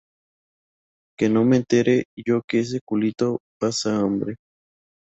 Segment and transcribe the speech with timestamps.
[1.15, 4.37] Que no me entere yo que ese culito pasa hambre